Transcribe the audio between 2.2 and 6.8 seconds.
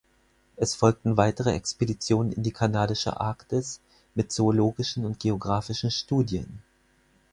in die kanadische Arktis mit zoologischen und geografischen Studien.